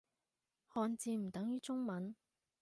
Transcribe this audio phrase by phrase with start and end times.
[0.73, 2.15] 漢字唔等於中文